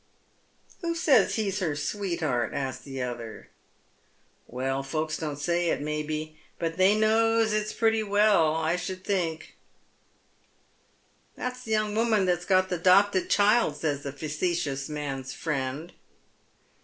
[0.81, 3.49] "Who says he's her sweetheart?" asks the other."
[4.57, 8.55] Well, folks don't say it, may be, but they knows it prettv veil.
[8.55, 13.29] I should thin^" 850 Dead MerHs Shoes." That's the young woman that's got the 'dopted
[13.29, 15.91] child," sayt the facetious man's fiiend.